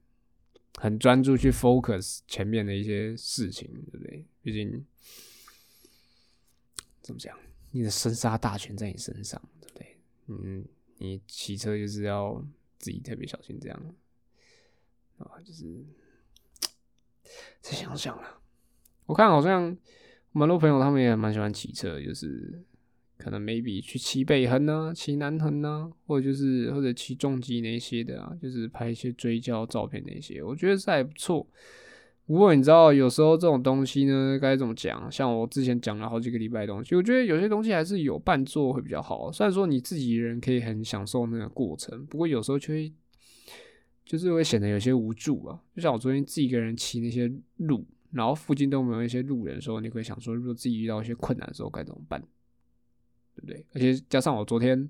[0.80, 4.24] 很专注去 focus 前面的一些事情，对不对？
[4.42, 4.86] 毕竟
[7.02, 7.36] 怎么讲，
[7.72, 9.96] 你的生杀大权在你身上，对不对？
[10.26, 10.64] 嗯，
[10.98, 12.40] 你骑车就是要
[12.78, 13.94] 自己特别小心，这样
[15.18, 15.84] 啊，就是
[17.60, 18.40] 再想想了。
[19.06, 19.76] 我看好像
[20.30, 22.64] 蛮多朋友他们也蛮喜欢骑车，就是。
[23.18, 31.46] 可能 maybe 去骑北横呢，骑南横呢，或者就是或者骑重机那些的啊，就是拍一些追焦照片那些，我觉得是还不错。
[32.26, 35.10] 不过你知道，有时候这种东西呢，该怎么讲？
[35.10, 39.32] 像我之前讲了好几个礼拜的东西，我觉得有些东西还是有伴做会比较好。
[39.32, 42.92] 虽然说你自己人可以很享受那个过程，不过有时候却会
[44.04, 45.58] 就是会显得有些无助啊。
[45.74, 52.22] 就像我昨天自己一个人骑那些路，然后附近都没有一些路人的时候，你会想说，如果自己遇到一些困难的时候该怎么办？
[53.38, 53.66] 对不对？
[53.72, 54.88] 而且加上我昨天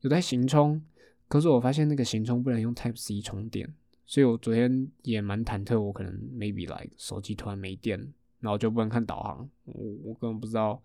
[0.00, 0.80] 有在行充，
[1.28, 3.72] 可是我发现那个行充不能用 Type C 充电，
[4.06, 5.80] 所以我昨天也蛮忐忑。
[5.80, 7.98] 我可能 maybe 来手机突然没电，
[8.40, 10.82] 然后就不能看导航，我我根本不知道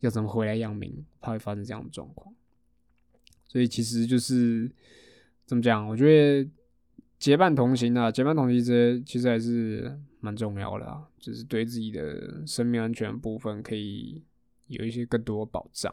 [0.00, 2.34] 要怎么回来阳明，怕会发生这样的状况。
[3.46, 4.70] 所以其实就是
[5.46, 5.88] 怎么讲？
[5.88, 6.50] 我觉得
[7.18, 14.22] 结伴同行啊，结伴同行这其实还是蛮重要的啊，就是对自己的生命安全部分可以
[14.66, 15.92] 有一些更多保障。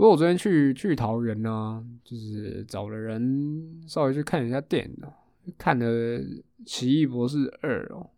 [0.00, 4.96] 不过我昨天去去桃园呢，就是找了人稍微去看一下电影，
[5.58, 5.86] 看了
[6.64, 8.08] 《奇异博士二》哦，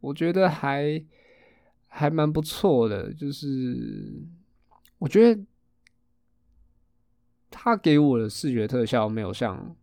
[0.00, 1.04] 我觉得还
[1.86, 4.10] 还蛮不错的，就是
[4.96, 5.42] 我觉得
[7.50, 9.76] 他给我的视觉特效没有像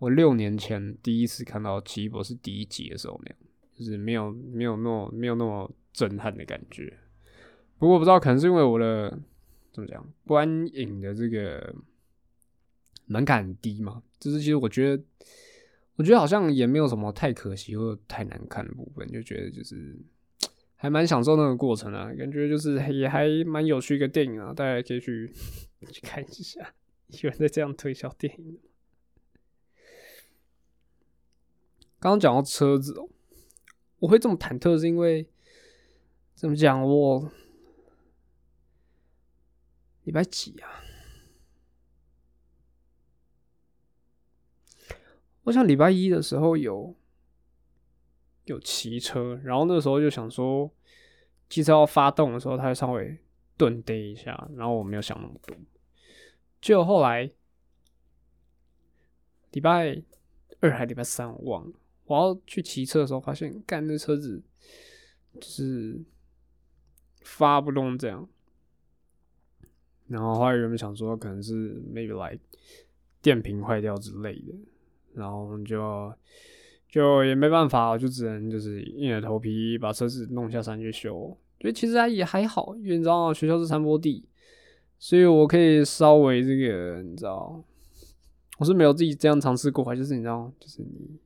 [0.00, 3.38] 我六年前第一次看到《奇异博士》第一集的时候那样，
[3.76, 6.92] 就是没有没有那么没有那么震撼的感觉。
[7.78, 9.16] 不过不知道可能是因为我的。
[9.72, 10.04] 怎么讲？
[10.26, 11.74] 观影的这个
[13.06, 14.02] 门槛低嘛？
[14.18, 15.02] 就是其实我觉得，
[15.96, 19.96] 我觉得好像也没有什么太可惜或太难看的部分，就觉得就是
[20.76, 25.32] 还蛮享受那个过程啊，感觉就是也还蛮有趣一个电影啊，大家可以去
[25.92, 26.74] 去看一下。
[27.22, 28.58] 有人在这样推销电影。
[31.98, 33.08] 刚刚讲到车子哦，
[33.98, 35.28] 我会这么忐忑，是因为
[36.34, 37.30] 怎么讲我。
[40.10, 40.82] 礼拜几啊？
[45.44, 46.96] 我想礼拜一的时候有
[48.46, 50.68] 有骑车，然后那时候就想说，
[51.48, 53.16] 机车要发动的时候，它会稍微
[53.56, 55.56] 顿跌一下，然后我没有想那么多。
[56.60, 57.30] 就后来
[59.52, 60.02] 礼拜
[60.58, 61.72] 二还礼拜三我忘了，
[62.06, 64.42] 我要去骑车的时候，发现干那车子
[65.40, 66.02] 就是
[67.22, 68.28] 发不动这样。
[70.10, 72.42] 然后后来原本想说，可能是 maybe like
[73.22, 74.52] 电瓶坏掉之类的，
[75.14, 76.12] 然后就
[76.88, 81.36] 就也没办法，就只能就是硬着头皮把车子弄下山去修。
[81.60, 84.24] 觉得其实也还好，因为你知道学校是山坡地，
[84.98, 87.62] 所以我可以稍微这个你知道，
[88.58, 91.20] 我是没有自己这样尝试过，就是你知道，就是你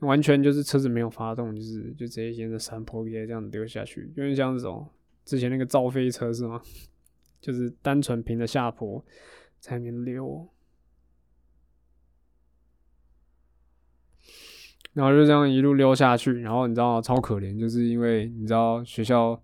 [0.00, 4.86] 完全就是车子没有发动，就是就直接沿着山坡直接这样丢下去，有点像这种
[5.24, 6.62] 之前那个造飞车是吗？
[7.40, 9.04] 就是单纯凭着下坡
[9.60, 10.48] 在那边溜，
[14.94, 19.40] 然后就这样一路溜下去，然后你知道超可怜，就是因为你知道学校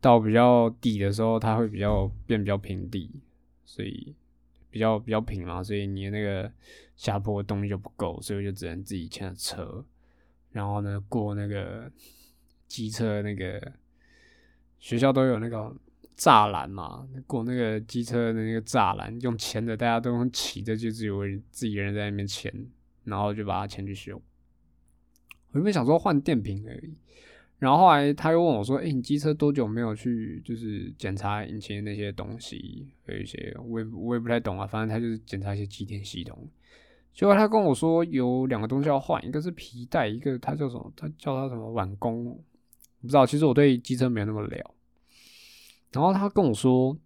[0.00, 3.10] 到比较底的时候，它会比较变比较平地，
[3.64, 4.14] 所以
[4.68, 6.52] 比较比较平嘛，所以你那个
[6.96, 9.84] 下坡动力就不够，所以就只能自己牵着车，
[10.52, 11.90] 然后呢过那个
[12.66, 13.72] 机车那个
[14.78, 15.74] 学校都有那个。
[16.20, 22.52] 栅栏嘛，过那个机车的那个栅栏，用钳的，大家都用骑的，就只有自己人在那边钳，
[23.04, 24.20] 然后就把它牵去修。
[25.52, 26.94] 我原本想说换电瓶而已，
[27.58, 32.86] 然后后来他又问我说：“哎，你机车多久没有去就是检查引擎那些东西？
[33.06, 36.46] 有一些我也我也不太懂啊，反正他就是检查一些机电系统。
[37.14, 40.92] 结果他跟我说有两个东西要换，一个是皮带，一个他叫什么？
[40.94, 42.38] 他叫他什么碗工？
[43.00, 43.24] 不知道。
[43.24, 44.74] 其实我对机车没有那么了。
[45.92, 46.96] 然后他跟我说，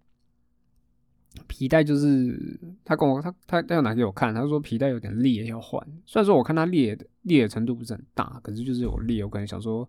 [1.46, 5.82] 皮带就是他跟我他他他要拿给我看，他说皮带有点裂要换。
[6.04, 9.88] 虽然说我看他裂的裂的程度不是很大，可是就是有裂，我可能想说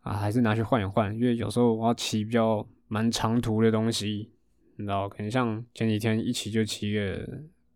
[0.00, 4.30] 啊，还是拿去换一换，因为有时候我要骑比较蛮长途的东西，
[4.76, 7.28] 你知道，可能像前几天一骑就骑个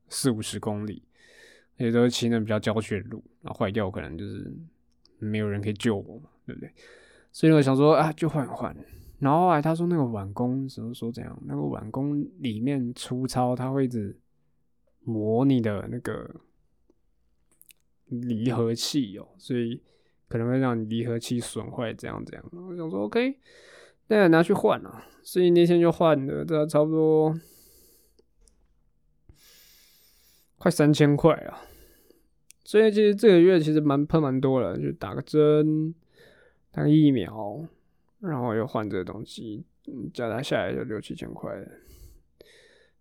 [0.08, 1.02] 四五十公里，
[1.76, 4.50] 而且都是骑那比较郊区的路，然后坏掉可能就是
[5.18, 6.72] 没有人可以救我嘛，对不对？
[7.32, 8.74] 所以我想说啊，就换一换。
[9.18, 11.36] 然后后来他说那个碗工什么说怎样？
[11.44, 14.16] 那个碗工里面粗糙，它会一直
[15.00, 16.36] 磨你的那个
[18.06, 19.82] 离合器哦，所以
[20.28, 22.44] 可能会让你离合器损坏，这样这样。
[22.52, 23.36] 我想说 OK，
[24.06, 27.34] 那拿去换了，所以那天就换了，这差不多
[30.58, 31.58] 快三千块啊。
[32.64, 35.94] 所以其实这个月其实蛮喷蛮多了，就打个针，
[36.70, 37.66] 打个疫苗。
[38.20, 41.50] 然后又换这个东西，嗯，加它下来就六七千块，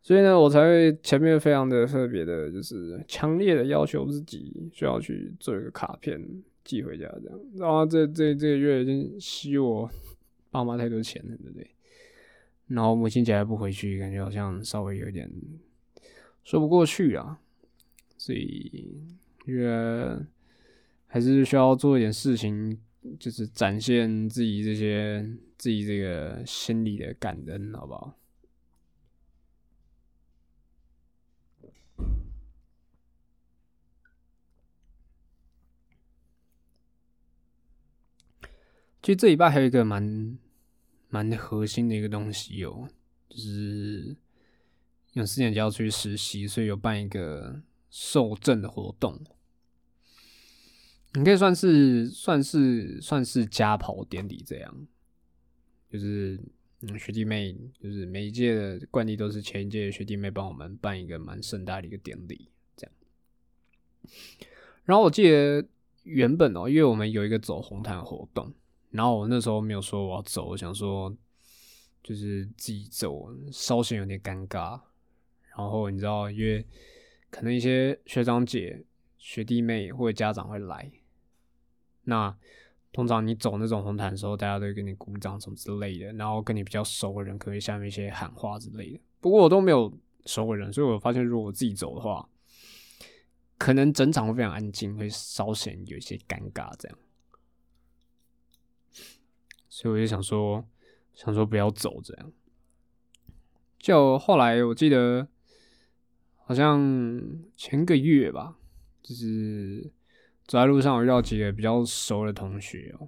[0.01, 6.23] 所以呢，我才会前面非常的特别的，就是强烈的要求自己需要去做一个卡片
[6.63, 7.39] 寄回家，这样。
[7.55, 9.89] 然后这这这个月已经吸我
[10.51, 11.67] 爸妈太多钱了，对不对？
[12.67, 15.29] 然后母亲节还不回去，感觉好像稍微有点
[16.43, 17.39] 说不过去啊，
[18.17, 18.93] 所以
[19.45, 20.25] 觉得
[21.07, 22.77] 还是需要做一点事情。
[23.19, 25.21] 就是展现自己这些
[25.57, 28.19] 自己这个心里的感恩，好不好？
[39.01, 40.37] 其实这礼拜还有一个蛮
[41.07, 42.89] 蛮核心的一个东西哦，
[43.29, 44.17] 就是
[45.13, 49.17] 有四年就要出去实习，所以有办一个受证的活动。
[51.17, 54.87] 你可以算是算是算是加跑典礼这样，
[55.91, 56.39] 就是
[56.81, 62.93] 嗯学弟妹，就是每一届的惯例都是前一届学弟妹帮我们办一个蛮盛大的一个典礼这样。
[64.85, 65.65] 然后我记得
[66.03, 68.53] 原本哦，因为我们有一个走红毯活动，
[68.91, 71.11] 然后我那时候没有说我要走，我想说
[72.03, 74.79] 就是自己走，稍显有点尴尬。
[75.57, 76.63] 然后你知道，因为
[77.31, 78.85] 可能一些学长姐、
[79.17, 80.91] 学弟妹或者家长会来。
[82.09, 82.33] 那
[82.93, 89.01] 通常你走那种红毯的时候，大家都会给你鼓掌什么之类的，然后跟你比较熟的人可以下面一些喊话之类的。
[89.19, 89.91] 不过我都没有
[90.25, 92.27] 熟的人，所以我发现如果我自己走的话，
[93.57, 96.97] 可能整场会非常安静，会稍显有一些尴尬这样。
[99.67, 100.65] 所以我就想说，
[101.13, 102.31] 想说不要走这样。
[103.77, 105.27] 就后来我记得
[106.45, 107.21] 好像
[107.57, 108.57] 前个月吧，
[109.03, 109.91] 就是。
[110.47, 113.07] 走在路上，我遇到几个比较熟的同学哦，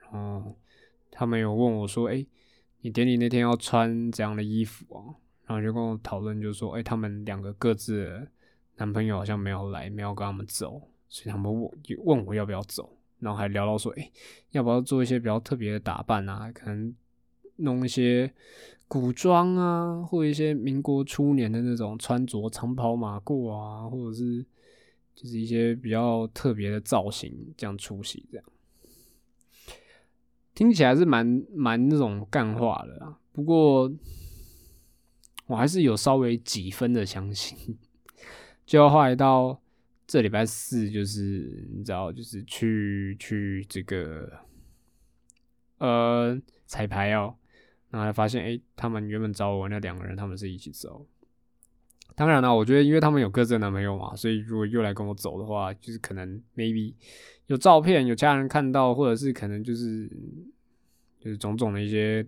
[0.00, 0.56] 然后
[1.10, 2.24] 他们有问我说：“哎，
[2.80, 5.14] 你典礼那天要穿怎样的衣服啊？”
[5.46, 8.28] 然后就跟我讨论，就说：“哎，他们两个各自的
[8.76, 11.70] 男朋友好像没有来，没有跟他们走，所以他们问
[12.04, 14.10] 问我要不要走。”然后还聊到说，哎，
[14.52, 16.50] 要不要做一些比较特别的打扮啊？
[16.52, 16.94] 可能
[17.56, 18.32] 弄一些
[18.86, 24.46] 古装啊，或一些民国初年的那种穿着长袍马褂啊，或者是
[25.20, 28.46] 就是一些比较特别的造型这样出席，这样
[30.54, 33.18] 听起来是蛮蛮那种干话的啊。
[33.32, 33.92] 不过
[35.46, 37.76] 我还是有稍微几分的相信，
[38.64, 39.60] 就要画到。
[40.10, 44.40] 这礼拜四就是你知道，就是去去这个
[45.76, 47.36] 呃彩排哦，
[47.90, 51.06] 然后发现哎，他们原本找我那两个人，他们是一起走。
[52.18, 56.92] 当然了，我觉得因为他们有各自的男朋友嘛，所以如果又来跟我走的话，就是可能 maybe
[57.46, 60.10] 有照片有家人看到，或者是可能就是
[61.20, 62.26] 就是种种的一些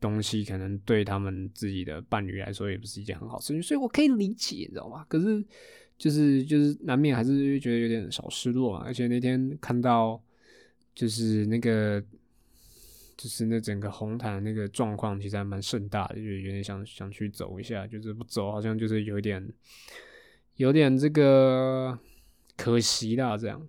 [0.00, 5.04] 东西，可能对他们自己的伴侣来说也不是一件很好事情，所以我可以理解，你知道吗？
[5.08, 5.44] 可是。
[5.98, 10.22] 就是就是难免还是觉得有点小失落嘛，而且那天看到
[10.94, 12.04] 就是那个
[13.16, 19.46] 就是那整个红毯那个状况其实还蛮盛大的，就有点想想去走一下，就是不走好像就是有点
[20.56, 21.98] 有点这个
[22.56, 23.66] 可惜啦这样。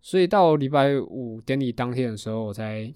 [0.00, 2.92] 所以到礼拜五典礼当天的时候，我才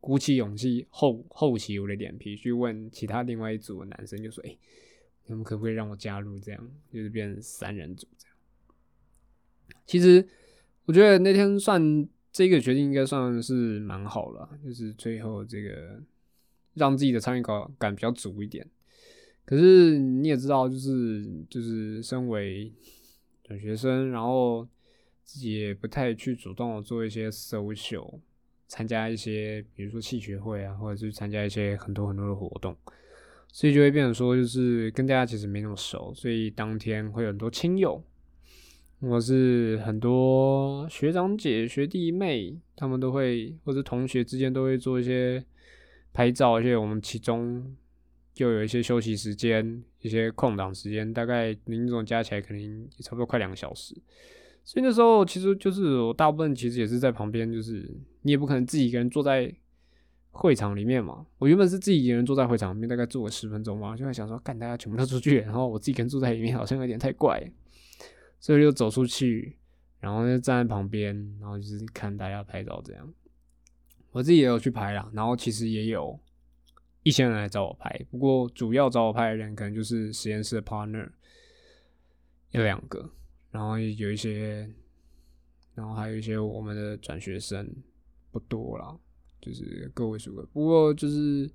[0.00, 4.56] 鼓起勇气厚厚起我的脸皮去问其他另外一组的男生，就说：“哎。”
[5.28, 6.38] 你们可不可以让我加入？
[6.38, 8.36] 这样就是变成三人组这样。
[9.84, 10.24] 其实
[10.84, 15.98] 我觉得那天算这个决定应该算是蛮好了，就是最后这个
[16.74, 18.68] 让自己的参与感感比较足一点。
[19.46, 22.70] 可是你也知道，就是就是身为
[23.42, 24.68] 转学生，然后
[25.24, 28.18] 自己也不太去主动做一些 social，
[28.68, 32.76] 参加一些比如说戏学会啊，或者是参加一些很多很多的活动。
[33.50, 38.04] 所以就会变成说，就是跟大家其实没那么熟，所以当天会有很多亲友，
[39.00, 45.44] 或是很多学长姐、学弟妹，他们都会，或者同学之间都会做一些
[46.12, 47.74] 拍照，而且我们其中
[48.34, 53.94] 就有一些休息时间、一些空档时间，大概林总加起来可能也差不多快两个小时。
[54.64, 57.88] 所以那时候其实就是我大部分其实也是在旁边，就是
[58.22, 59.54] 你也不可能自己一个人坐在。
[60.38, 67.42] 会场里面嘛，我原本是自己一个人坐在会场里面，大概坐了十分钟嘛，就在想说，干大家全部都出去，然后我自己一个人坐在里面，好像有点太怪，
[68.38, 69.56] 所以就走出去，
[70.00, 73.14] 然后就站在旁边，然后就是看大家拍照这样。
[74.12, 76.18] 我自己也有去拍啦，然后其实也有
[77.02, 81.08] 一些人来找我拍，不过主要找我拍的人可能就是实验室的 partner
[82.50, 83.10] 有两个，
[83.50, 84.70] 然后有一些，
[85.74, 87.68] 然后还有一些我们的转学生
[88.30, 88.98] 不多啦。
[89.38, 91.48] 就是个位数的，不过就是，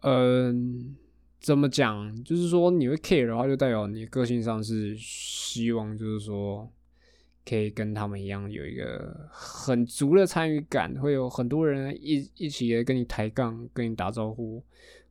[0.00, 0.96] 嗯，
[1.42, 2.24] 怎么讲？
[2.24, 6.70] 就是说你会 care 的话，就代表你个性上是希望，就是说
[7.44, 14.62] 可以跟他们一样有一个很足的参与感，会有很多人一一起跟你抬杠，跟你打招呼，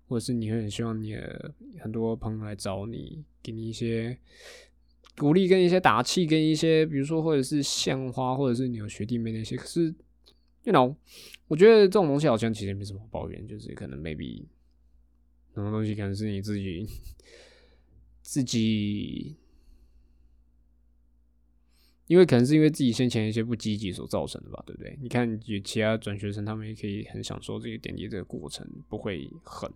[0.08, 4.18] 或者是你会很希望你的很多朋友来找你，给你一些
[5.18, 9.94] 鼓励，跟一些打气，跟一些比如说或者是献花，或者是你有学弟妹那些，可是。
[10.64, 10.96] You know，
[11.48, 14.44] 我觉得这种东西好像其实没什么抱怨，就是可能 maybe
[15.54, 16.88] 很多东西可能是你自己
[18.22, 19.36] 自己，
[22.08, 24.97] 因为可能是因为自己先前一些不积极所造成的吧，对不对？
[25.02, 29.72] 你看有其他转学生，他们也可以很享受这个点滴这个过程，不会很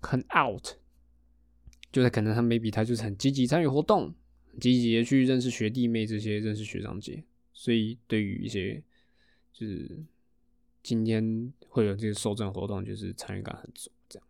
[0.00, 0.66] 很 out，
[1.92, 4.14] 就是可能他 maybe 他就是很积极参与活动，
[4.58, 7.22] 积极的去认识学弟妹这些，认识学长姐。
[7.52, 8.82] 所以，对于一些
[9.52, 10.02] 就是
[10.82, 14.28] 今天会有这些受证活动，就是参与感很足，这样。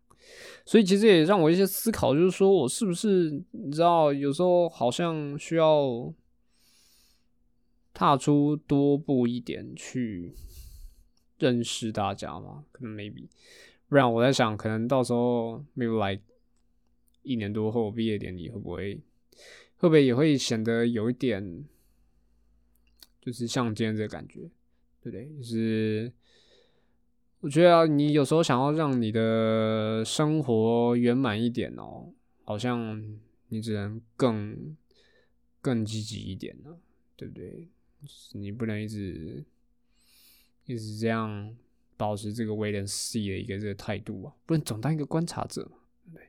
[0.65, 6.15] 所以，其实也让我一些思考，就是说我是不是你知道，有时候好像需要
[7.93, 10.33] 踏出多步一点去
[11.39, 12.65] 认识大家嘛？
[12.71, 13.27] 可能 maybe，
[13.89, 16.21] 不然我在想，可能到时候 maybe 来
[17.23, 19.01] 一年多后毕业典礼会不会
[19.79, 21.65] 会不会也会显得有一点。
[23.23, 24.41] 就是像今天这感觉，
[25.03, 25.29] 对不对？
[25.37, 26.11] 就是
[27.41, 32.13] 我觉得啊你有时候想要让你的生活圆满一点哦，
[32.45, 33.19] 好像
[33.49, 34.77] 你只能更
[35.61, 36.77] 更积极一点呢，
[37.17, 37.67] 对不对？
[38.33, 39.45] 你不能一直
[40.67, 41.55] 一直这样
[41.97, 45.71] 保持这个 wait and see 的一个这个态度啊，不能总当一个观察者，
[46.15, 46.29] 对。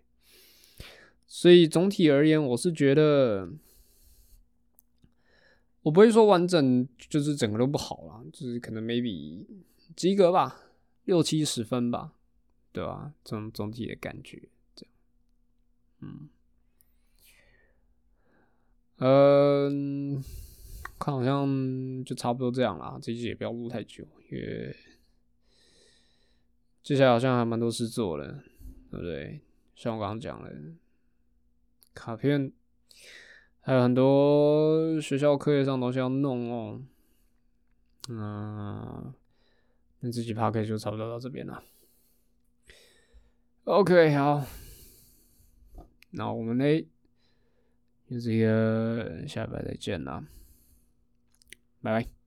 [1.27, 3.49] 所以总体而言，我是觉得。
[5.83, 9.43] 我不会说完整，就是整个都不好了，就是可能 maybe
[9.95, 10.61] 及格吧，
[11.05, 12.13] 六七十分吧，
[12.71, 13.13] 对吧？
[13.23, 14.93] 总总体的感觉这样，
[15.99, 16.29] 嗯，
[18.97, 20.23] 嗯，
[20.99, 24.75] 看好像就差不多这样啦，这期也不要录太久，因为
[26.83, 28.43] 接下来好像还蛮多事做的，
[28.89, 29.41] 对不对？
[29.75, 30.53] 像我刚刚讲的，
[31.93, 32.51] 卡片
[33.61, 36.81] 还有很多学校课业上东西要弄哦。
[38.09, 39.13] 嗯，
[40.01, 41.63] 那这期 p o d 就差不多到这边了。
[43.63, 44.43] OK，好，
[46.09, 46.81] 那我们呢，
[48.09, 50.25] 就这个下礼拜再见了，
[51.81, 52.20] 拜拜。